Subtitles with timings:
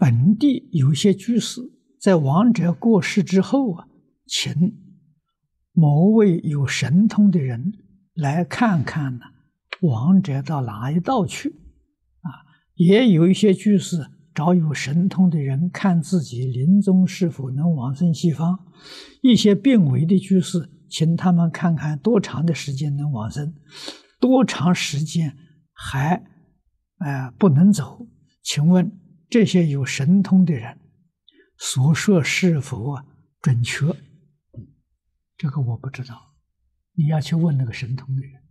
[0.00, 1.60] 本地有些居士
[2.00, 3.86] 在亡者过世之后啊，
[4.26, 4.50] 请
[5.74, 7.74] 某位有神通的人
[8.14, 9.20] 来看看呢，
[9.82, 11.50] 亡者到哪一道去？
[11.50, 12.32] 啊，
[12.76, 18.58] 也有一些居士找有神通的人看自己临终是否能往生西方。
[19.20, 23.52] 一些病危的居士，请他们看看多长的时间能往生，
[24.18, 25.36] 多长时间
[25.74, 26.24] 还
[27.00, 28.06] 呃不能走？
[28.42, 28.90] 请问？
[29.30, 30.78] 这些有神通的人
[31.56, 32.96] 所说是否
[33.40, 33.86] 准确？
[35.36, 36.34] 这个我不知道，
[36.92, 38.42] 你要去问那个神通的人。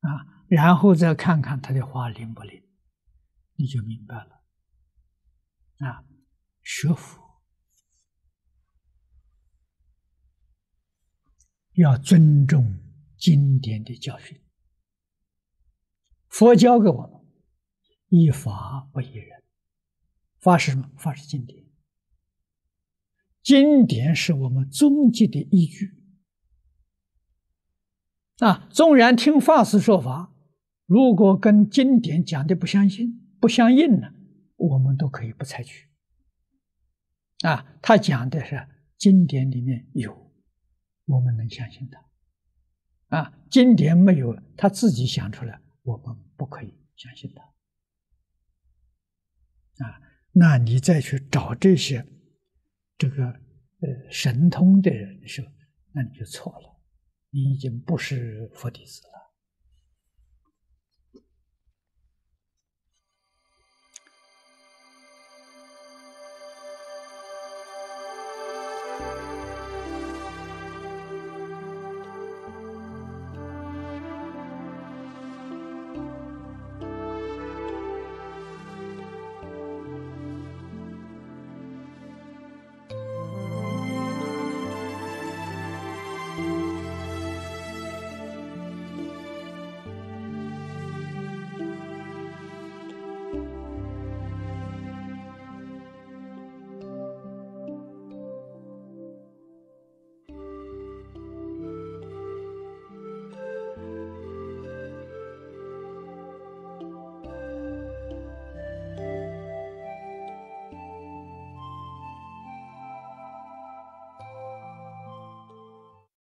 [0.00, 2.62] 啊，然后再看看他的话灵不灵，
[3.56, 4.44] 你就明白了。
[5.78, 6.04] 啊，
[6.62, 7.20] 学佛。
[11.74, 12.78] 要尊重
[13.18, 14.38] 经典的教训，
[16.28, 17.19] 佛教给我们
[18.10, 19.42] 依法不依人。
[20.38, 20.90] 法是什么？
[20.96, 21.64] 法是经典，
[23.42, 25.96] 经典是我们终极的依据。
[28.38, 30.34] 啊，纵然听法师说法，
[30.86, 34.14] 如果跟经典讲的不相信、不相应呢，
[34.56, 35.88] 我们都可以不采取。
[37.42, 40.32] 啊，他讲的是经典里面有，
[41.04, 43.18] 我们能相信他。
[43.18, 47.44] 啊，经典没有，他自己想出来，我们不可以相信他。
[49.84, 50.00] 啊。
[50.32, 52.06] 那你再去找这些
[52.96, 55.48] 这个呃神通的人的时候，
[55.92, 56.80] 那你就错了，
[57.30, 59.29] 你已经不是佛弟子了。